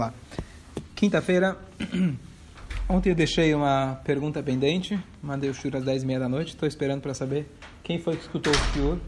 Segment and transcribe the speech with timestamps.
[0.00, 0.14] Olá.
[0.96, 1.54] Quinta-feira,
[2.88, 7.02] ontem eu deixei uma pergunta pendente, mandei o shur às 10h30 da noite, estou esperando
[7.02, 7.46] para saber
[7.82, 8.98] quem foi que escutou o shur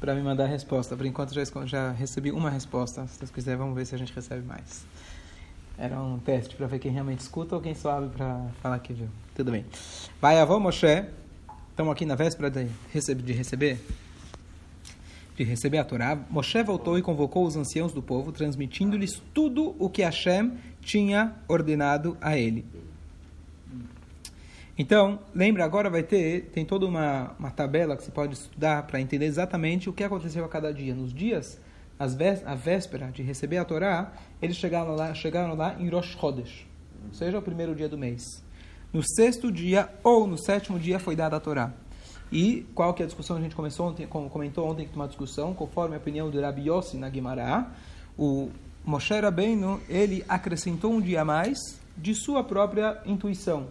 [0.00, 0.96] para me mandar a resposta.
[0.96, 4.10] Por enquanto já, já recebi uma resposta, se Deus quiser vamos ver se a gente
[4.10, 4.86] recebe mais.
[5.76, 8.94] Era um teste para ver quem realmente escuta ou quem só abre para falar que
[8.94, 9.08] viu.
[9.34, 9.66] Tudo bem.
[10.18, 11.04] Vai, avô Moshe,
[11.68, 13.78] estamos aqui na véspera de receber, de receber
[15.44, 19.90] de receber a Torá, Moshe voltou e convocou os anciãos do povo, transmitindo-lhes tudo o
[19.90, 22.64] que Hashem tinha ordenado a ele.
[24.78, 29.00] Então, lembra, agora vai ter, tem toda uma, uma tabela que você pode estudar para
[29.00, 30.94] entender exatamente o que aconteceu a cada dia.
[30.94, 31.60] Nos dias,
[31.98, 36.16] as vé a véspera de receber a Torá, eles chegaram lá, chegaram lá em Rosh
[36.18, 36.66] Chodesh,
[37.08, 38.42] ou seja, o primeiro dia do mês.
[38.92, 41.72] No sexto dia ou no sétimo dia foi dada a Torá.
[42.32, 45.06] E qual que é a discussão que a gente começou ontem, comentou ontem que uma
[45.06, 47.66] discussão, conforme a opinião do Rabi Yossi na Guimarães,
[48.16, 48.48] o
[48.82, 51.58] Moshe Rabbeinu, ele acrescentou um dia a mais
[51.94, 53.66] de sua própria intuição.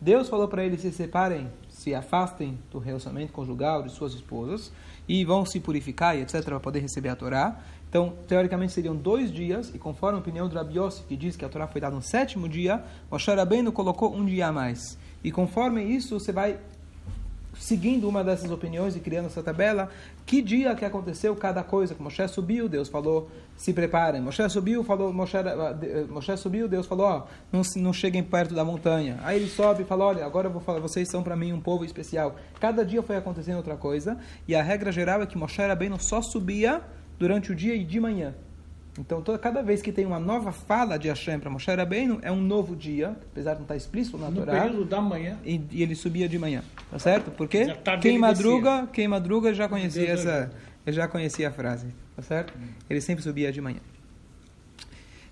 [0.00, 4.70] Deus falou para eles se separem, se afastem do relacionamento conjugal de suas esposas
[5.08, 6.44] e vão se purificar e etc.
[6.44, 7.58] para poder receber a Torá.
[7.88, 11.44] Então, teoricamente seriam dois dias, e conforme a opinião do Rabi Yossi, que diz que
[11.44, 14.98] a Torá foi dada no sétimo dia, Moshe Rabbeinu colocou um dia a mais.
[15.22, 16.58] E conforme isso, você vai
[17.58, 19.90] seguindo uma dessas opiniões e criando essa tabela,
[20.26, 21.94] que dia que aconteceu cada coisa.
[21.98, 24.20] Moshe subiu, Deus falou, se preparem.
[24.20, 28.64] Moshe subiu, falou, Moshe, eh, Moshe subiu, Deus falou, ó, não, não cheguem perto da
[28.64, 29.18] montanha.
[29.22, 31.60] Aí ele sobe e fala, olha, agora eu vou falar, vocês são para mim um
[31.60, 32.36] povo especial.
[32.60, 36.20] Cada dia foi acontecendo outra coisa, e a regra geral é que Moshe não só
[36.20, 36.82] subia
[37.18, 38.34] durante o dia e de manhã.
[38.98, 42.30] Então, toda, cada vez que tem uma nova fala de Hashem para Moshe Rabbeinu, é
[42.30, 44.54] um novo dia, apesar de não estar explícito na no Torá.
[44.54, 45.38] No período da manhã.
[45.44, 47.30] E, e, ele subia de manhã, tá certo?
[47.32, 50.52] Porque tá quem madruga, quem madruga já conhecia essa,
[50.86, 52.54] já conhecia a frase, tá certo?
[52.88, 53.80] Ele sempre subia de manhã.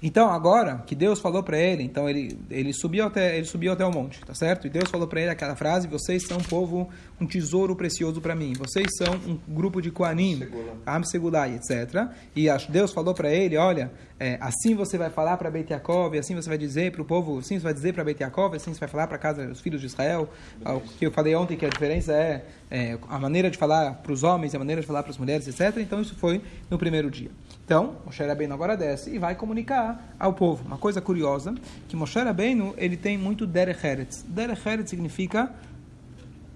[0.03, 3.87] Então, agora que Deus falou para ele, então ele, ele, subiu até, ele subiu até
[3.87, 4.67] o monte, tá certo?
[4.67, 6.89] E Deus falou para ele aquela frase: Vocês são um povo,
[7.21, 8.53] um tesouro precioso para mim.
[8.55, 10.43] Vocês são um grupo de Koanim,
[10.85, 12.09] Am Segulai, etc.
[12.35, 16.35] E Deus falou para ele: Olha, é, assim você vai falar para Beit Yaakov, assim
[16.35, 18.81] você vai dizer para o povo, assim você vai dizer para Beit Yaakov, assim você
[18.81, 20.29] vai falar para casa dos filhos de Israel.
[20.65, 24.13] O que eu falei ontem que a diferença é, é a maneira de falar para
[24.13, 25.77] os homens, a maneira de falar para as mulheres, etc.
[25.79, 27.31] Então, isso foi no primeiro dia.
[27.65, 30.65] Então, Moshe Rabbeinu agora desce e vai comunicar ao povo.
[30.67, 31.55] Uma coisa curiosa,
[31.89, 34.25] que Moshe Rabbeinu, ele tem muito derech eretz.
[34.29, 35.53] Derech eretz significa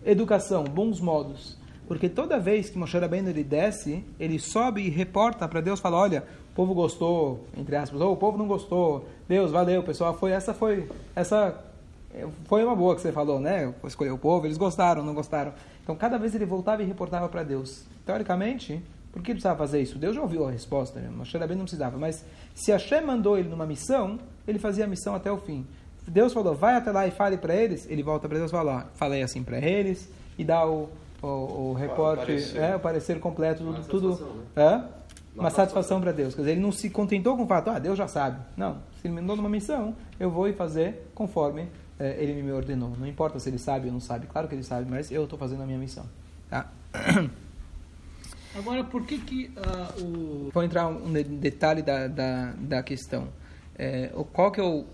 [0.04, 1.56] educação, bons modos.
[1.86, 5.96] Porque toda vez que Moshe Rabbeinu ele desce, ele sobe e reporta para Deus, fala,
[5.96, 10.32] olha, o povo gostou, entre aspas, ou o povo não gostou, Deus, valeu, pessoal, foi
[10.32, 11.62] essa foi essa
[12.46, 13.72] foi uma boa que você falou, né?
[13.84, 15.52] Escolher o povo, eles gostaram, não gostaram.
[15.82, 17.84] Então, cada vez ele voltava e reportava para Deus.
[18.06, 18.82] Teoricamente,
[19.16, 19.98] por que precisava fazer isso?
[19.98, 21.08] Deus já ouviu a resposta, né?
[21.08, 21.96] Moshe Rabbeinu não precisava.
[21.96, 22.22] Mas
[22.54, 25.66] se Hashem mandou ele numa missão, ele fazia a missão até o fim.
[26.06, 27.88] Deus falou, vai até lá e fale para eles.
[27.88, 30.06] Ele volta para Deus e fala, falei assim para eles.
[30.36, 30.90] E dá o,
[31.22, 32.60] o, o reporte, parecer.
[32.60, 34.10] É, o parecer completo, uma tudo.
[34.10, 34.86] Satisfação, né?
[35.34, 35.40] é?
[35.40, 36.34] Uma satisfação para Deus.
[36.34, 38.38] Quer dizer, ele não se contentou com o fato, ah, Deus já sabe.
[38.54, 42.52] Não, se ele me mandou numa missão, eu vou e fazer conforme é, ele me
[42.52, 42.92] ordenou.
[42.98, 44.26] Não importa se ele sabe ou não sabe.
[44.26, 46.04] Claro que ele sabe, mas eu estou fazendo a minha missão.
[46.50, 46.70] Tá?
[48.56, 50.50] Agora, por que que uh, o...
[50.52, 53.28] Vou entrar um detalhe da, da, da questão.
[53.78, 54.86] É, qual que é o...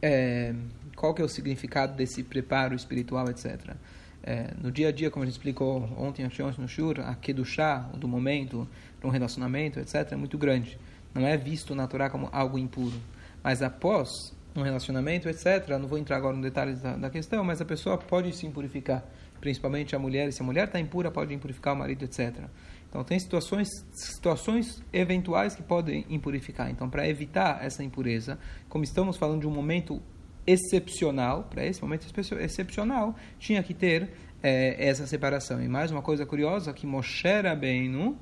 [0.00, 0.54] É,
[0.94, 3.74] qual que é o significado desse preparo espiritual, etc.
[4.22, 7.78] É, no dia a dia, como a gente explicou ontem, ontem no Shur, a Kedushá,
[7.94, 10.78] do momento, para um relacionamento, etc., é muito grande.
[11.14, 13.00] Não é visto na Torá como algo impuro.
[13.42, 17.60] Mas após um relacionamento, etc., não vou entrar agora no detalhes da, da questão, mas
[17.60, 19.02] a pessoa pode se impurificar
[19.40, 22.44] principalmente a mulher, e se a mulher está impura, pode impurificar o marido, etc.
[22.88, 26.70] Então, tem situações, situações eventuais que podem impurificar.
[26.70, 30.02] Então, para evitar essa impureza, como estamos falando de um momento
[30.46, 32.06] excepcional, para esse momento
[32.40, 34.10] excepcional, tinha que ter
[34.42, 35.62] é, essa separação.
[35.62, 38.16] E mais uma coisa curiosa, que Moshe Rabbeinu,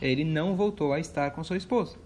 [0.00, 1.96] ele não voltou a estar com sua esposa.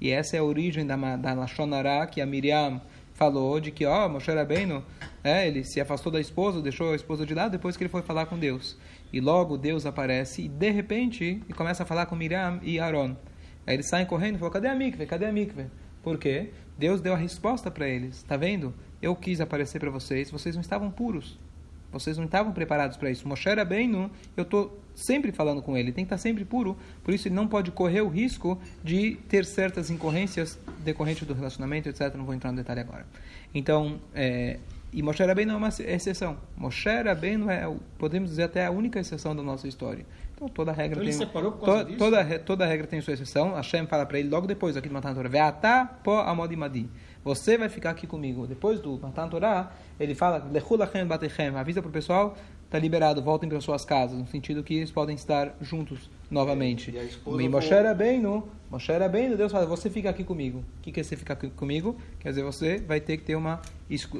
[0.00, 2.80] E essa é a origem da, da Lashonará, que a Miriam
[3.14, 4.84] falou de que, ó, Moshe Rabbeinu,
[5.22, 8.02] é, ele se afastou da esposa, deixou a esposa de lado depois que ele foi
[8.02, 8.76] falar com Deus.
[9.12, 13.16] E logo Deus aparece e de repente e começa a falar com Miriam e Aaron.
[13.66, 15.06] Aí eles saem correndo e falam, cadê a mikve?
[15.06, 15.66] Cadê a mikve?
[16.02, 16.50] Por quê?
[16.78, 18.16] Deus deu a resposta para eles.
[18.16, 18.74] Está vendo?
[19.02, 21.38] Eu quis aparecer para vocês, vocês não estavam puros.
[21.92, 23.26] Vocês não estavam preparados para isso.
[23.26, 27.26] Moshe Rabbeinu, eu estou sempre falando com ele, tem que estar sempre puro, por isso
[27.26, 32.14] ele não pode correr o risco de ter certas incorrências decorrentes do relacionamento, etc.
[32.14, 33.06] Não vou entrar no detalhe agora.
[33.52, 34.58] Então, é,
[34.92, 36.36] E Moshe Rabbeinu é uma exceção.
[36.56, 40.04] Moshe Rabbeinu é, podemos dizer, até a única exceção da nossa história.
[40.34, 41.98] Então toda regra então, tem to, disso?
[41.98, 43.54] toda toda regra tem sua exceção.
[43.54, 46.88] Hashem fala para ele logo depois aqui do Matan Torah, "Ve'ata po amod imadi".
[47.22, 48.46] Você vai ficar aqui comigo.
[48.46, 52.36] Depois do Matan Torah, ele fala, "Lechu lachem batechem", avisa para o pessoal,
[52.70, 56.92] está liberado, voltem para suas casas, no sentido que eles podem estar juntos novamente.
[56.92, 60.64] E a esposa E Moshe foi- Rabbeinu, Moshe Rabbeinu, Deus fala, você fica aqui comigo.
[60.78, 61.98] O que quer você ficar aqui comigo?
[62.20, 63.60] Quer dizer, você vai ter que ter uma,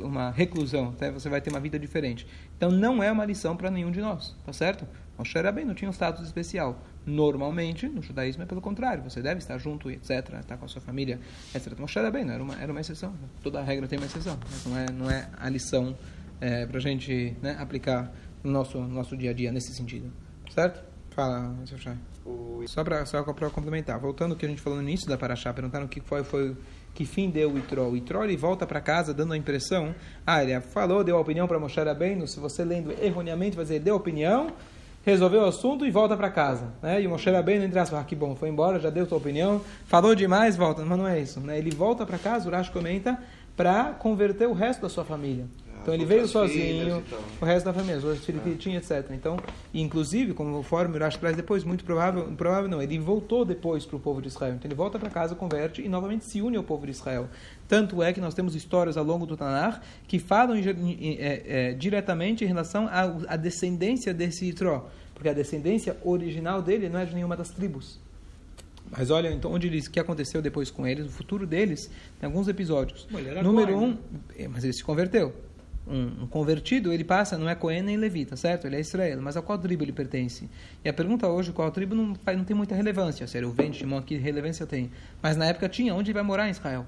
[0.03, 1.13] uma reclusão, tá?
[1.13, 2.27] você vai ter uma vida diferente.
[2.57, 4.85] Então não é uma lição para nenhum de nós, tá certo?
[5.17, 6.77] Moshe Rabbeinu tinha um status especial.
[7.07, 10.11] Normalmente, no judaísmo é pelo contrário, você deve estar junto, etc.,
[10.41, 11.21] estar com a sua família,
[11.55, 11.79] etc.
[11.79, 13.15] Moshe Rabbeinu era uma, era uma exceção,
[13.45, 14.37] toda regra tem uma exceção,
[14.67, 15.97] não é, não é a lição
[16.41, 18.11] é, para a gente né, aplicar
[18.43, 20.11] no nosso, no nosso dia a dia nesse sentido,
[20.51, 20.83] certo?
[21.11, 21.79] Fala, seu.
[22.25, 25.17] O- Só para só para complementar, voltando ao que a gente falou no início da
[25.19, 26.57] Paraxá, perguntaram o que foi, foi
[26.95, 27.89] que fim deu o Itró.
[27.89, 29.95] O Itró ele volta para casa dando a impressão,
[30.27, 33.81] ah, ele falou, deu a opinião para Moshe Rabbeinu, se você lendo erroneamente vai dizer,
[33.81, 34.53] deu opinião,
[35.05, 36.73] resolveu o assunto e volta para casa.
[36.83, 37.01] Né?
[37.03, 39.61] E o Moshe Rabbeinu, entre aspas, ah, que bom, foi embora, já deu sua opinião,
[39.87, 40.85] falou demais, volta.
[40.85, 41.41] Mas não é isso.
[41.41, 41.59] Né?
[41.59, 43.19] Ele volta para casa, o Rashi comenta,
[43.57, 45.47] para converter o resto da sua família.
[45.83, 47.19] Então ele veio sozinho, e tal.
[47.41, 49.11] o resto da família, os filhos que ele tinha, etc.
[49.13, 49.39] Então,
[49.73, 53.97] inclusive, como o Fórum Urash traz depois, muito provável, provável não, ele voltou depois para
[53.97, 54.55] o povo de Israel.
[54.55, 57.29] Então ele volta para casa, converte e novamente se une ao povo de Israel.
[57.67, 61.43] Tanto é que nós temos histórias ao longo do Tanar que falam em- em- é,
[61.47, 64.87] é, diretamente em relação à, à descendência desse Itró.
[65.15, 67.99] Porque a descendência original dele não é de nenhuma das tribos.
[68.91, 71.89] Mas olha, então, onde eles, o que aconteceu depois com eles, o futuro deles,
[72.19, 73.07] tem alguns episódios.
[73.43, 73.97] Número um, né?
[74.39, 75.33] é, mas ele se converteu.
[75.91, 78.65] Um, convertido, ele passa, não é Cohen nem Levita, certo?
[78.65, 80.49] Ele é Israel, mas a qual tribo ele pertence?
[80.85, 83.27] E a pergunta hoje, qual tribo, não, não tem muita relevância.
[83.27, 84.91] Se era o Vente, que relevância tem?
[85.21, 86.87] Mas na época tinha, onde ele vai morar em Israel?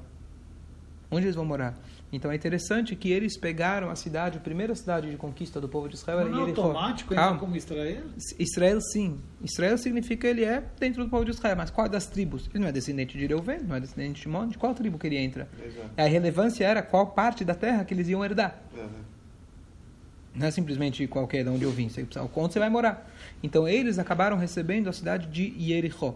[1.12, 1.78] Onde eles vão morar?
[2.10, 5.86] Então é interessante que eles pegaram a cidade, a primeira cidade de conquista do povo
[5.86, 8.04] de Israel Mas era não é automático entra como Israel?
[8.38, 9.20] Israel sim.
[9.42, 11.56] Israel significa ele é dentro do povo de Israel.
[11.56, 12.48] Mas qual das tribos?
[12.50, 14.48] Ele não é descendente de Reuven, não é descendente de Shimon.
[14.48, 15.48] De qual tribo que ele entra?
[15.62, 15.90] Exato.
[15.96, 18.58] A relevância era qual parte da terra que eles iam herdar.
[18.74, 19.12] Aham.
[20.34, 21.90] Não é simplesmente qualquer de onde eu vim.
[21.90, 23.10] Você precisa, onde você vai morar.
[23.42, 26.14] Então eles acabaram recebendo a cidade de Jericó.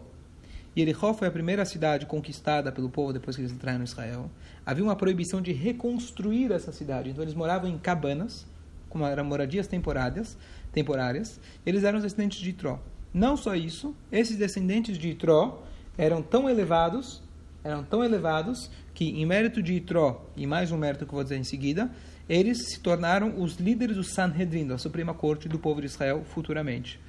[0.77, 4.31] Jericó foi a primeira cidade conquistada pelo povo depois que eles entraram em Israel.
[4.65, 7.09] Havia uma proibição de reconstruir essa cidade.
[7.09, 8.47] Então eles moravam em cabanas,
[8.91, 10.37] como eram moradias temporárias,
[10.73, 11.41] temporárias.
[11.65, 12.79] Eles eram descendentes de Itró.
[13.15, 15.63] Não só isso, esses descendentes de Itró
[15.97, 17.23] eram tão elevados,
[17.65, 21.23] eram tão elevados que em mérito de Itró e mais um mérito que eu vou
[21.23, 21.91] dizer em seguida,
[22.29, 27.01] eles se tornaram os líderes do Sanhedrin, da Suprema Corte do povo de Israel futuramente.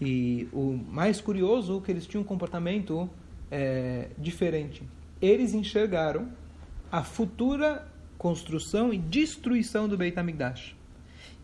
[0.00, 3.08] E o mais curioso é que eles tinham um comportamento
[3.50, 4.82] é, diferente.
[5.20, 6.28] Eles enxergaram
[6.90, 7.86] a futura
[8.18, 10.74] construção e destruição do Beit HaMikdash.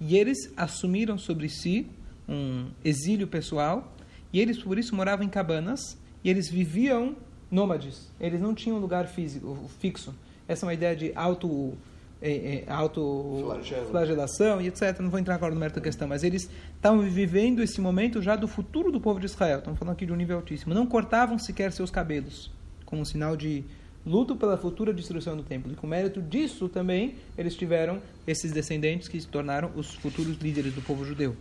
[0.01, 1.87] E eles assumiram sobre si
[2.29, 3.95] um exílio pessoal,
[4.33, 7.17] e eles por isso moravam em cabanas, e eles viviam
[7.51, 8.11] nômades.
[8.21, 10.15] Eles não tinham lugar físico, fixo.
[10.49, 11.77] Essa é uma ideia de auto
[12.23, 13.83] é, é, Flagelo.
[13.83, 15.01] autoflagelação e etc.
[15.01, 18.37] Não vou entrar agora no mérito da questão, mas eles estavam vivendo esse momento já
[18.37, 19.59] do futuro do povo de Israel.
[19.59, 20.73] Estamos falando aqui de um nível altíssimo.
[20.73, 22.51] Não cortavam sequer seus cabelos,
[22.87, 23.65] como um sinal de
[24.07, 25.73] luto pela futura destruição do templo.
[25.73, 30.73] E com mérito disso também, eles tiveram esses descendentes que se tornaram os futuros líderes
[30.75, 31.37] do povo judeu.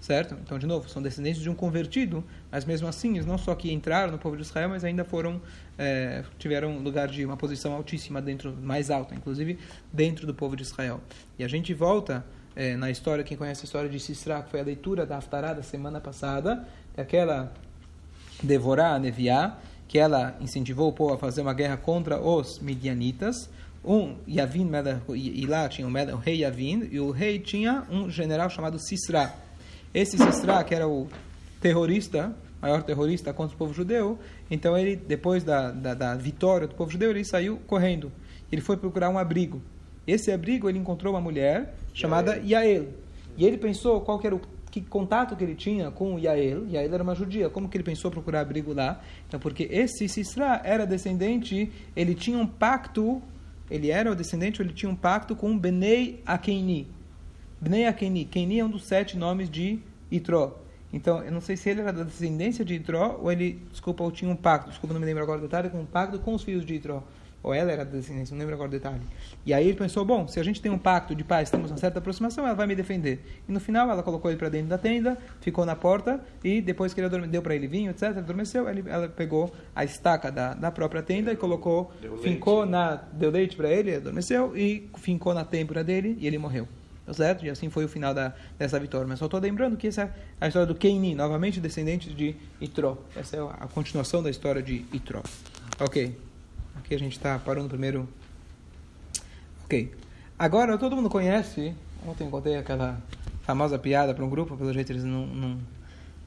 [0.00, 0.36] Certo?
[0.40, 3.72] Então, de novo, são descendentes de um convertido, mas mesmo assim, eles não só que
[3.72, 5.40] entraram no povo de Israel, mas ainda foram,
[5.76, 9.58] é, tiveram lugar de uma posição altíssima, dentro, mais alta, inclusive,
[9.92, 11.00] dentro do povo de Israel.
[11.36, 14.60] E a gente volta é, na história, quem conhece a história de Sisra, que foi
[14.60, 17.52] a leitura da Haftarah da semana passada, que aquela
[18.42, 23.48] devorar a Neviá, que ela incentivou o povo a fazer uma guerra contra os midianitas.
[23.84, 24.68] Um Yavin,
[25.14, 29.32] e lá tinha o rei Yavin, e o rei tinha um general chamado Sisra.
[29.94, 31.08] Esse Sisra, que era o
[31.60, 34.18] terrorista, maior terrorista contra o povo judeu,
[34.50, 38.12] então ele, depois da, da, da vitória do povo judeu, ele saiu correndo.
[38.50, 39.62] Ele foi procurar um abrigo.
[40.06, 42.88] Esse abrigo ele encontrou uma mulher chamada Yael.
[43.36, 44.40] E ele pensou qual era o
[44.70, 46.66] que contato que ele tinha com Yael.
[46.66, 47.48] Yael era uma judia.
[47.48, 49.00] Como que ele pensou procurar abrigo lá?
[49.26, 53.22] Então, porque esse Sisra era descendente, ele tinha um pacto,
[53.70, 56.88] ele era o descendente, ele tinha um pacto com Benei Akeni.
[57.60, 58.24] Bnei Akeni.
[58.24, 60.58] Keni é um dos sete nomes de Itró.
[60.92, 64.10] Então, eu não sei se ele era da descendência de Itró ou ele, desculpa, ou
[64.10, 66.42] tinha um pacto, desculpa, não me lembro agora do detalhe, com um pacto com os
[66.42, 67.02] filhos de Itró.
[67.42, 69.02] ou ela era da descendência, não lembro agora o detalhe.
[69.44, 71.76] E aí ele pensou, bom, se a gente tem um pacto de paz, temos uma
[71.76, 73.22] certa aproximação, ela vai me defender.
[73.48, 76.94] E no final ela colocou ele para dentro da tenda, ficou na porta e depois
[76.94, 80.54] que ele adorme, deu para ele vinho, etc, adormeceu, ele, ela pegou a estaca da,
[80.54, 82.70] da própria tenda e colocou, deu fincou leite.
[82.70, 86.66] na, deu leite para ele, adormeceu e fincou na têmpora dele e ele morreu.
[87.08, 87.46] Tá certo?
[87.46, 89.06] E assim foi o final da, dessa vitória.
[89.08, 90.12] Mas só estou lembrando que essa é
[90.42, 92.98] a história do Keini, novamente descendente de Itró.
[93.16, 95.22] Essa é a continuação da história de Itró.
[95.80, 96.14] Ok.
[96.76, 98.06] Aqui a gente está parando primeiro.
[99.64, 99.90] Ok.
[100.38, 101.74] Agora todo mundo conhece.
[102.06, 103.00] Ontem eu contei aquela
[103.40, 105.58] famosa piada para um grupo, pelo jeito eles não, não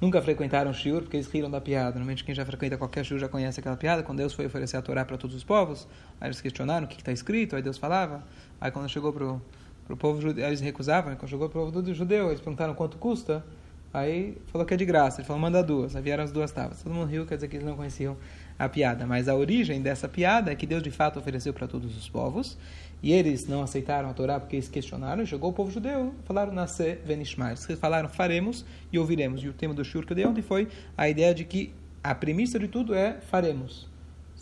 [0.01, 1.91] nunca frequentaram Shiur, porque eles riram da piada.
[1.91, 4.01] Normalmente quem já frequenta qualquer Shiur já conhece aquela piada.
[4.01, 5.87] Quando Deus foi oferecer a Torá para todos os povos,
[6.19, 8.23] aí eles questionaram o que está escrito, aí Deus falava.
[8.59, 9.37] Aí quando chegou para
[9.89, 13.43] o povo judeu, eles recusavam, chegou para o povo judeu, eles perguntaram quanto custa.
[13.93, 15.95] Aí falou que é de graça, ele falou, manda duas.
[15.95, 16.81] Aí vieram as duas tábuas.
[16.81, 18.15] Todo mundo riu, quer dizer que eles não conheciam
[18.57, 19.05] a piada.
[19.05, 22.57] Mas a origem dessa piada é que Deus de fato ofereceu para todos os povos.
[23.03, 25.25] E eles não aceitaram a Torá porque eles questionaram.
[25.25, 27.51] Chegou o povo judeu, falaram nascer venishmar.
[27.51, 29.43] Eles falaram faremos e ouviremos.
[29.43, 32.57] E o tema do shur que dei ontem foi a ideia de que a premissa
[32.57, 33.90] de tudo é faremos.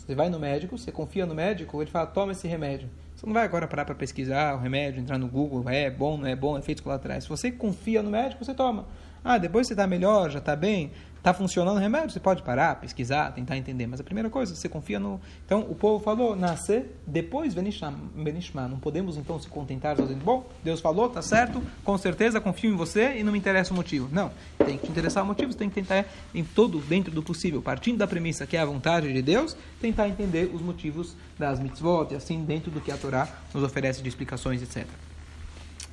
[0.00, 2.88] Você vai no médico, você confia no médico, ele fala toma esse remédio.
[3.14, 6.26] Você não vai agora parar para pesquisar o remédio, entrar no Google, é bom, não
[6.26, 7.24] é bom, efeitos colaterais.
[7.24, 8.86] Se você confia no médico, você toma.
[9.24, 12.76] Ah, depois você está melhor, já está bem, está funcionando o remédio, você pode parar,
[12.76, 13.86] pesquisar, tentar entender.
[13.86, 15.20] Mas a primeira coisa, você confia no.
[15.44, 18.68] Então, o povo falou, nascer, depois Benishma.
[18.68, 22.76] Não podemos então se contentar dizendo, bom, Deus falou, tá certo, com certeza confio em
[22.76, 24.08] você e não me interessa o motivo.
[24.10, 24.32] Não,
[24.64, 27.60] tem que te interessar o motivo, você tem que tentar, em todo, dentro do possível,
[27.60, 32.12] partindo da premissa que é a vontade de Deus, tentar entender os motivos das mitzvot
[32.12, 34.86] e assim, dentro do que a Torá nos oferece de explicações, etc.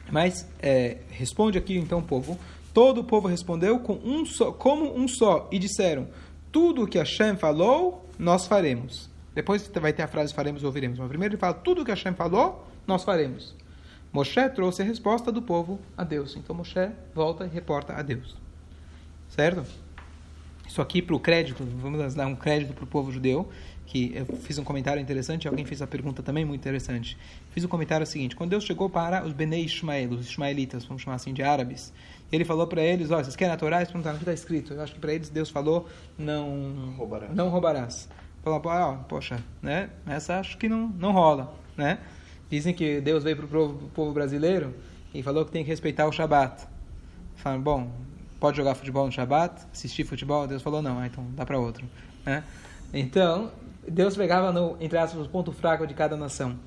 [0.10, 2.40] Mas, é, responde aqui então povo
[2.78, 6.08] Todo o povo respondeu com um só, como um só e disseram:
[6.52, 9.10] Tudo o que Hashem falou, nós faremos.
[9.34, 11.00] Depois vai ter a frase faremos ou ouviremos.
[11.00, 13.56] Mas primeiro ele fala: Tudo o que Hashem falou, nós faremos.
[14.14, 16.36] Moshe trouxe a resposta do povo a Deus.
[16.36, 18.36] Então Moshe volta e reporta a Deus.
[19.28, 19.66] Certo?
[20.68, 23.50] Isso aqui para o crédito, vamos dar um crédito para o povo judeu,
[23.88, 27.18] que eu fiz um comentário interessante, alguém fez a pergunta também muito interessante.
[27.52, 31.16] Fiz um comentário seguinte: quando Deus chegou para os Benei Ishmael, os ismaelitas, vamos chamar
[31.16, 31.94] assim de árabes,
[32.32, 33.78] ele falou para eles: Olha, vocês querem a Torá?
[33.78, 34.74] Eles perguntaram: O que está escrito?
[34.74, 37.34] Eu acho que para eles Deus falou: Não roubarás.
[37.34, 38.10] Não roubarás.
[38.44, 39.90] Falou: ah, Poxa, né?
[40.06, 41.54] essa acho que não, não rola.
[41.76, 42.00] Né?
[42.50, 44.74] Dizem que Deus veio para o povo, povo, brasileiro
[45.14, 46.68] e falou que tem que respeitar o Shabat.
[47.38, 47.92] Falaram: Bom,
[48.40, 49.66] pode jogar futebol no Shabat?
[49.72, 50.48] Assistir futebol?
[50.48, 51.86] Deus falou: Não, ah, então dá para outro.
[52.26, 52.44] Né?
[52.94, 53.52] Então,
[53.88, 56.58] Deus pegava, no, entre aspas, o ponto fraco de cada nação.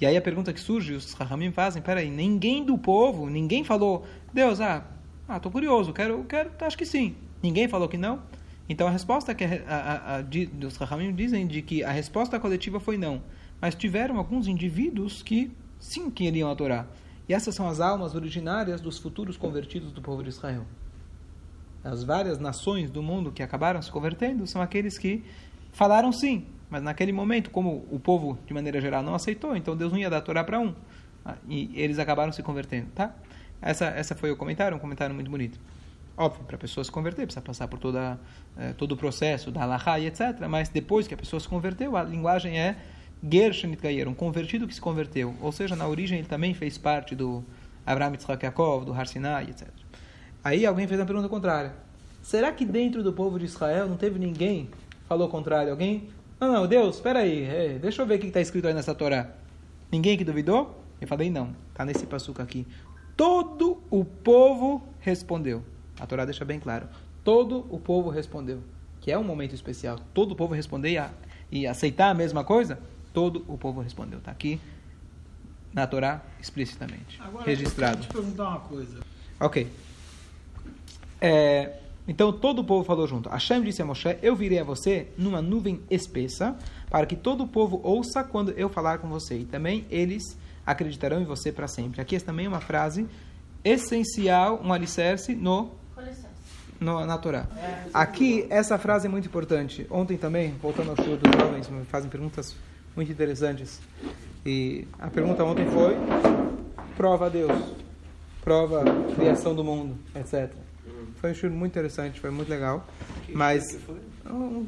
[0.00, 4.06] E aí a pergunta que surge, os Rahamim fazem, peraí, ninguém do povo, ninguém falou,
[4.32, 4.84] Deus, ah,
[5.28, 7.16] ah, tô curioso, quero, quero, acho que sim.
[7.42, 8.22] Ninguém falou que não.
[8.68, 12.38] Então a resposta que a, a, a, a os Rahamim dizem de que a resposta
[12.38, 13.22] coletiva foi não.
[13.60, 16.86] Mas tiveram alguns indivíduos que sim queriam adorar.
[17.28, 20.64] E essas são as almas originárias dos futuros convertidos do povo de Israel.
[21.82, 25.24] As várias nações do mundo que acabaram se convertendo são aqueles que
[25.72, 29.90] falaram sim, mas naquele momento, como o povo, de maneira geral, não aceitou, então Deus
[29.90, 30.74] não ia dar a Torá para um.
[31.24, 33.14] Ah, e eles acabaram se convertendo, tá?
[33.60, 35.58] Essa, essa foi o comentário, um comentário muito bonito.
[36.16, 38.18] Óbvio, para a pessoa se converter, precisa passar por toda,
[38.58, 40.46] eh, todo o processo da Allahá e etc.
[40.48, 42.76] Mas depois que a pessoa se converteu, a linguagem é
[43.22, 45.34] Gershenit Gayer, um convertido que se converteu.
[45.40, 47.44] Ou seja, na origem ele também fez parte do
[47.86, 49.68] Abraham Yitzhak Yaakov, do Har Sinai, etc.
[50.44, 51.72] Aí alguém fez uma pergunta contrária.
[52.22, 54.68] Será que dentro do povo de Israel não teve ninguém
[55.08, 55.70] falou contrário?
[55.70, 56.08] Alguém
[56.40, 58.94] não, não, Deus, espera aí, é, deixa eu ver o que está escrito aí nessa
[58.94, 59.28] Torá.
[59.92, 60.82] Ninguém que duvidou?
[60.98, 62.66] Eu falei, não, está nesse passuco aqui.
[63.20, 65.62] Todo o povo respondeu.
[66.00, 66.88] A Torá deixa bem claro.
[67.22, 68.62] Todo o povo respondeu.
[68.98, 69.98] Que é um momento especial.
[70.14, 71.10] Todo o povo responder e, a,
[71.52, 72.78] e aceitar a mesma coisa?
[73.12, 74.20] Todo o povo respondeu.
[74.20, 74.58] Está aqui
[75.70, 77.20] na Torá explicitamente.
[77.20, 77.98] Agora, registrado.
[77.98, 79.00] Deixa eu te perguntar uma coisa.
[79.38, 79.70] Ok.
[81.20, 83.28] É, então todo o povo falou junto.
[83.28, 86.56] Hashem disse a Moshe: Eu virei a você numa nuvem espessa,
[86.88, 89.40] para que todo o povo ouça quando eu falar com você.
[89.40, 90.38] E também eles
[90.70, 92.00] acreditarão em você para sempre.
[92.00, 93.06] Aqui é também uma frase
[93.64, 95.70] essencial, um alicerce no,
[96.80, 97.46] no na Torá.
[97.92, 99.86] Aqui, essa frase é muito importante.
[99.90, 102.56] Ontem também, voltando ao show dos jovens, me fazem perguntas
[102.96, 103.80] muito interessantes.
[104.44, 105.96] E a pergunta ontem foi:
[106.96, 107.52] prova a Deus,
[108.42, 110.50] prova a criação do mundo, etc.
[111.16, 112.86] Foi um show muito interessante, foi muito legal.
[113.26, 113.78] Que mas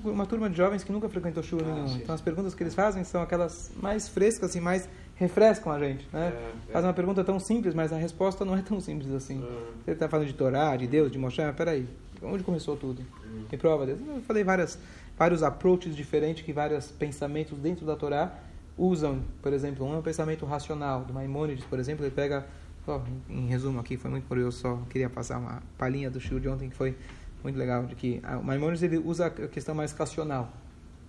[0.04, 1.88] uma turma de jovens que nunca frequentou show ah, nenhum.
[1.88, 2.00] Sim.
[2.02, 5.78] Então as perguntas que eles fazem são aquelas mais frescas e assim, mais refrescam a
[5.78, 6.32] gente, né?
[6.34, 6.72] É, é.
[6.72, 9.42] Faz uma pergunta tão simples, mas a resposta não é tão simples assim.
[9.42, 9.84] É.
[9.84, 11.86] Você está falando de Torá, de Deus, de Moshe, mas peraí,
[12.22, 13.02] onde começou tudo?
[13.24, 13.44] Hum.
[13.50, 14.00] Me prova Deus.
[14.00, 14.78] Eu falei várias,
[15.16, 18.32] vários approaches diferentes, que vários pensamentos dentro da Torá
[18.76, 22.46] usam, por exemplo, um pensamento racional do Maimonides, por exemplo, ele pega,
[22.84, 26.48] só em resumo aqui, foi muito curioso, só queria passar uma palhinha do show de
[26.48, 26.96] ontem que foi
[27.42, 30.50] muito legal, de que o Maimonides ele usa a questão mais racional.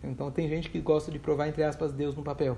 [0.03, 2.57] Então tem gente que gosta de provar entre aspas Deus no papel,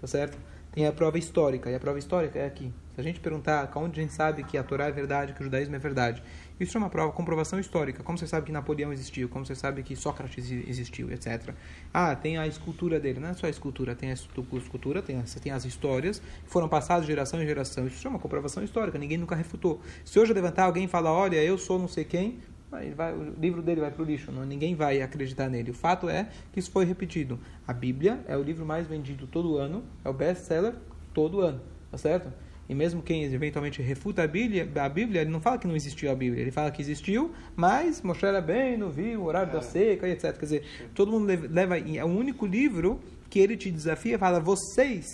[0.00, 0.38] tá certo?
[0.78, 2.72] Tem a prova histórica, e a prova histórica é aqui.
[2.94, 5.42] Se a gente perguntar onde a gente sabe que a Torá é verdade, que o
[5.42, 6.22] judaísmo é verdade,
[6.60, 8.04] isso é uma prova, comprovação histórica.
[8.04, 9.28] Como você sabe que Napoleão existiu?
[9.28, 11.52] Como você sabe que Sócrates existiu, etc.
[11.92, 13.18] Ah, tem a escultura dele.
[13.18, 16.68] Não é só a escultura, tem a escultura, tem, você tem as histórias que foram
[16.68, 17.84] passadas de geração em geração.
[17.84, 19.80] Isso é uma comprovação histórica, ninguém nunca refutou.
[20.04, 22.38] Se hoje levantar alguém e falar, olha, eu sou não sei quem,
[22.70, 25.70] vai, o livro dele vai para o lixo, não, ninguém vai acreditar nele.
[25.70, 27.38] O fato é que isso foi repetido.
[27.66, 30.74] A Bíblia é o livro mais vendido todo ano, é o best-seller
[31.14, 31.60] todo ano,
[31.90, 32.32] tá certo?
[32.68, 36.10] E mesmo quem eventualmente refuta a Bíblia, a Bíblia, ele não fala que não existiu
[36.10, 39.52] a Bíblia, ele fala que existiu, mas Moshe bem, não viu, o horário é.
[39.54, 40.36] da seca, etc.
[40.36, 45.06] Quer dizer, todo mundo leva, é o único livro que ele te desafia, fala, vocês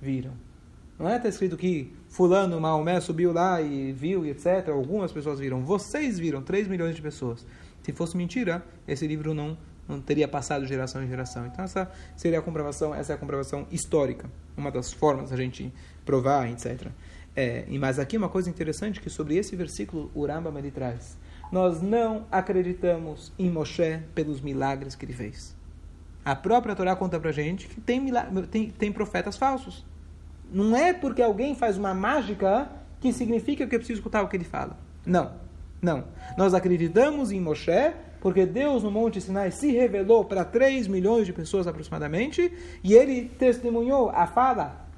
[0.00, 0.32] viram.
[1.00, 4.68] Não é está escrito que fulano, Maomé subiu lá e viu, e etc.
[4.68, 5.64] Algumas pessoas viram.
[5.64, 7.46] Vocês viram, 3 milhões de pessoas.
[7.82, 9.56] Se fosse mentira, esse livro não,
[9.88, 11.46] não teria passado geração em geração.
[11.46, 15.72] Então essa seria a comprovação, essa é a comprovação histórica, uma das formas da gente
[16.04, 16.88] provar, etc.
[17.34, 21.16] É, mas aqui uma coisa interessante que sobre esse versículo o Rambam traz.
[21.50, 25.56] Nós não acreditamos em Moshe pelos milagres que ele fez.
[26.22, 28.04] A própria Torá conta pra gente que tem,
[28.50, 29.88] tem, tem profetas falsos.
[30.52, 32.68] Não é porque alguém faz uma mágica
[33.00, 34.76] que significa que eu preciso escutar o que ele fala.
[35.06, 35.32] Não,
[35.80, 36.04] não.
[36.36, 41.32] Nós acreditamos em Moshe porque Deus no Monte Sinai se revelou para 3 milhões de
[41.32, 42.52] pessoas aproximadamente
[42.84, 44.90] e ele testemunhou a fala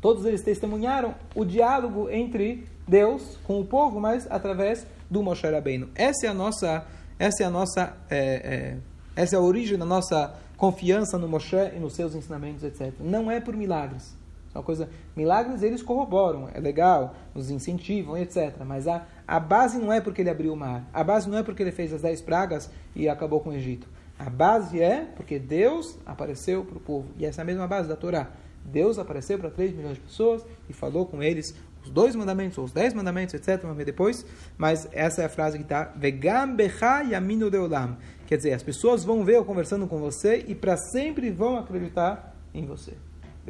[0.00, 5.90] Todos eles testemunharam o diálogo entre Deus com o povo, mas através do Moshe Rabbeinu.
[5.94, 6.86] Essa é a nossa,
[7.18, 8.76] essa é a nossa, é, é,
[9.14, 12.94] essa é a origem da nossa confiança no Moshe e nos seus ensinamentos, etc.
[12.98, 14.16] Não é por milagres.
[14.54, 18.56] É uma coisa, milagres eles corroboram, é legal, nos incentivam, etc.
[18.66, 20.88] Mas a, a base não é porque ele abriu o mar.
[20.92, 23.88] A base não é porque ele fez as dez pragas e acabou com o Egito.
[24.18, 27.08] A base é porque Deus apareceu para o povo.
[27.16, 28.30] E essa é a mesma base da Torá.
[28.64, 32.64] Deus apareceu para 3 milhões de pessoas e falou com eles os dois mandamentos, ou
[32.64, 33.62] os dez mandamentos, etc.
[33.62, 34.26] Vamos ver depois.
[34.58, 37.96] Mas essa é a frase que está: Vegam becha yaminu deolam.
[38.26, 42.36] Quer dizer, as pessoas vão ver eu conversando com você e para sempre vão acreditar
[42.52, 42.92] em você.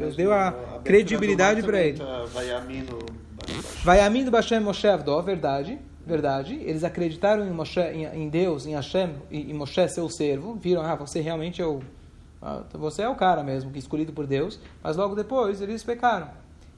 [0.01, 2.01] Deus deu a, a credibilidade para ele.
[3.85, 6.55] Vai amino Bashem Moshe Avdó, verdade, verdade.
[6.55, 10.55] Eles acreditaram em, Moshe, em, em Deus, em Hashem, em Moshe seu servo.
[10.55, 11.81] Viram, ah, você realmente é o
[12.43, 15.85] ah, você é o cara mesmo, que é escolhido por Deus, mas logo depois eles
[15.85, 16.29] pecaram.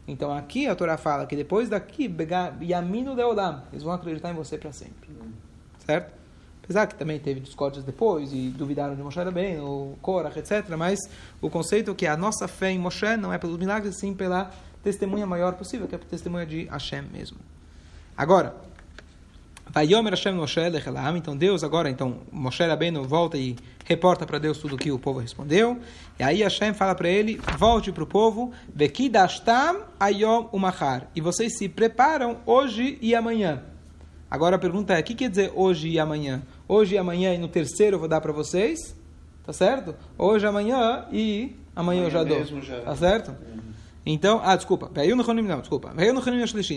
[0.06, 2.12] Então aqui a Torá fala que depois daqui,
[2.60, 5.08] Yaminu Leolam, eles vão acreditar em você para sempre.
[5.86, 6.21] Certo?
[6.62, 10.64] Apesar que também teve discórdias depois e duvidaram de Moshe bem, o Korach, etc.
[10.76, 11.00] Mas
[11.40, 14.50] o conceito é que a nossa fé em Moshe não é pelos milagres, sim pela
[14.82, 17.38] testemunha maior possível, que é a testemunha de Hashem mesmo.
[18.16, 18.54] Agora,
[19.72, 21.16] Vayomer Hashem Moshe Lechelam.
[21.16, 24.98] Então Deus agora, então Moshe Rabbeinu volta e reporta para Deus tudo o que o
[24.98, 25.78] povo respondeu.
[26.18, 31.08] E aí Hashem fala para ele, volte para o povo, Vekidashtam Ayom Umachar.
[31.14, 33.71] E vocês se preparam hoje e amanhã.
[34.32, 36.42] Agora a pergunta é, o que quer dizer hoje e amanhã?
[36.66, 38.96] Hoje e amanhã e no terceiro eu vou dar para vocês,
[39.44, 39.94] tá certo?
[40.16, 42.80] Hoje, amanhã e amanhã, amanhã eu já dou, já.
[42.80, 43.36] tá certo?
[44.06, 45.92] Então, ah, desculpa, não, desculpa.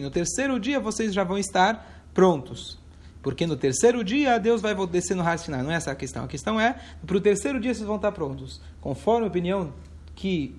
[0.01, 2.77] No terceiro dia vocês já vão estar prontos.
[3.23, 5.63] Porque no terceiro dia Deus vai descer no Har Sinai.
[5.63, 6.25] Não é essa a questão.
[6.25, 6.75] A questão é,
[7.07, 8.59] para o terceiro dia vocês vão estar prontos.
[8.81, 9.71] Conforme a opinião
[10.13, 10.53] que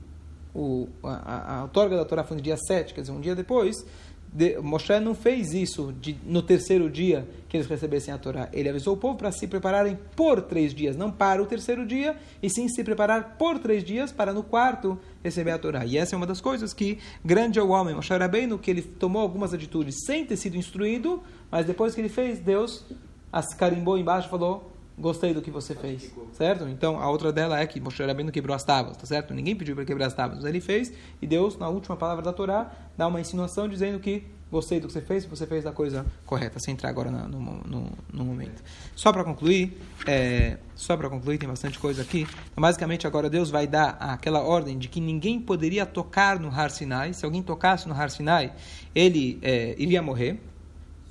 [0.54, 3.84] o, a, a, a da Torá foi no dia 7, quer dizer, um dia depois,
[4.32, 8.48] de, Moshe não fez isso de, no terceiro dia que eles recebessem a Torá.
[8.52, 12.16] Ele avisou o povo para se prepararem por três dias, não para o terceiro dia,
[12.42, 15.86] e sim se preparar por três dias para no quarto receber a Torá.
[15.86, 18.12] E essa é uma das coisas que grande é o homem, Moshe
[18.46, 22.38] no que ele tomou algumas atitudes sem ter sido instruído, mas depois que ele fez,
[22.38, 22.84] Deus
[23.32, 26.68] as carimbou embaixo e falou: gostei do que você fez, certo?
[26.68, 29.34] Então a outra dela é que Moshe Rabbeinu quebrou as tábuas, tá certo?
[29.34, 32.72] Ninguém pediu para quebrar as tábuas, ele fez e Deus na última palavra da Torá
[32.96, 36.58] dá uma insinuação dizendo que gostei do que você fez, você fez a coisa correta,
[36.58, 38.62] sem entrar agora no, no, no momento.
[38.94, 42.26] Só para concluir, é, só para concluir, tem bastante coisa aqui.
[42.52, 46.70] Então, basicamente agora Deus vai dar aquela ordem de que ninguém poderia tocar no Har
[46.70, 47.12] Sinai.
[47.12, 48.52] Se alguém tocasse no Har Sinai,
[48.94, 50.40] ele é, iria morrer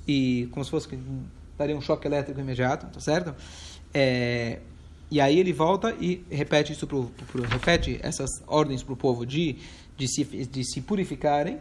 [0.08, 0.88] e como se fosse
[1.56, 3.34] daria um choque elétrico imediato, tá certo?
[3.92, 4.60] É,
[5.10, 9.24] e aí ele volta e repete isso pro, pro repete essas ordens para o povo
[9.24, 9.56] de,
[9.96, 11.58] de, se, de se purificarem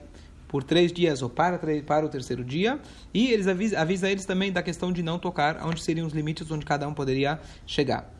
[0.48, 2.80] por três dias ou para, para o terceiro dia.
[3.14, 6.50] E eles avisa, avisa eles também da questão de não tocar, onde seriam os limites
[6.50, 8.12] onde cada um poderia chegar.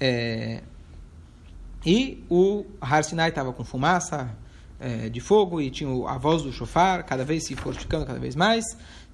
[0.00, 0.62] É,
[1.84, 4.36] E o Har Sinai estava com fumaça
[4.80, 8.34] é, de fogo e tinha a voz do shofar, cada vez se fortificando cada vez
[8.34, 8.64] mais.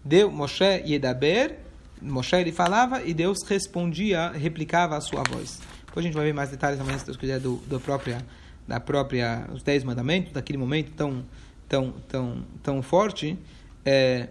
[0.04, 1.58] Deu Moshe Yedaber,
[2.00, 5.60] Moshe ele falava e Deus respondia, replicava a sua voz.
[5.86, 8.24] Depois a gente vai ver mais detalhes amanhã, se Deus quiser, do, do própria,
[8.66, 11.24] da própria, os dez mandamentos, daquele momento tão,
[11.68, 13.38] tão, tão, tão forte.
[13.84, 14.28] É,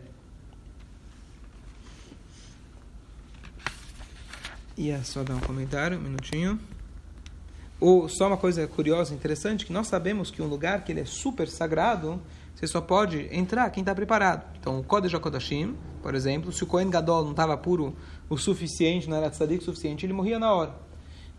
[4.78, 6.60] Ia só dar um comentário, um minutinho.
[7.80, 11.06] Ou só uma coisa curiosa, interessante, que nós sabemos que um lugar que ele é
[11.06, 12.22] super sagrado,
[12.58, 14.44] você só pode entrar quem está preparado.
[14.60, 17.96] Então, o Kodesh HaKodashim, por exemplo, se o Kohen Gadol não estava puro
[18.28, 20.76] o suficiente, não era tzadik o suficiente, ele morria na hora.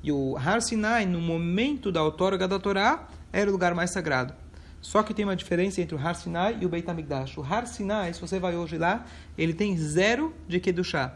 [0.01, 4.33] E o Har Sinai, no momento da outorga da Torá, era o lugar mais sagrado.
[4.81, 7.37] Só que tem uma diferença entre o Har Sinai e o Beit HaMikdash.
[7.37, 9.05] O Har Sinai, se você vai hoje lá,
[9.37, 11.15] ele tem zero de Kedushá.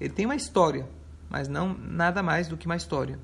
[0.00, 0.86] Ele tem uma história
[1.34, 3.18] mas não nada mais do que uma história.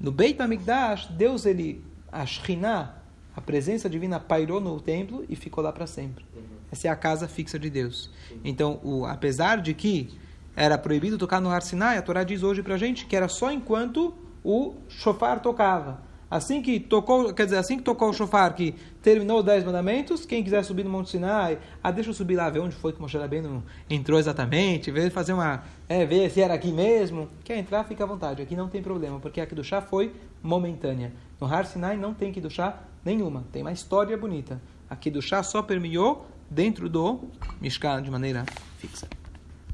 [0.00, 2.96] No Beit HaMikdash, Deus, ele, a Shekhinah,
[3.36, 6.24] a presença divina pairou no templo e ficou lá para sempre.
[6.34, 6.42] Uhum.
[6.72, 8.10] Essa é a casa fixa de Deus.
[8.42, 10.18] Então, o, apesar de que
[10.56, 13.28] era proibido tocar no Har Sinai, a Torá diz hoje para a gente que era
[13.28, 16.00] só enquanto o shofar tocava.
[16.28, 20.26] Assim que tocou, quer dizer, assim que tocou o shofar, que terminou os dez mandamentos,
[20.26, 23.00] quem quiser subir no Monte Sinai, ah, deixa eu subir lá, ver onde foi que
[23.00, 27.28] Moshe Rabbeinu entrou exatamente, ver fazer uma, é, ver se era aqui mesmo.
[27.44, 30.12] Quer entrar, fica à vontade, aqui não tem problema, porque a chá foi
[30.42, 31.12] momentânea.
[31.40, 34.60] No Har Sinai não tem chá nenhuma, tem uma história bonita.
[34.90, 37.20] A chá só permeou dentro do
[37.60, 38.44] Mishkan de maneira
[38.78, 39.08] fixa.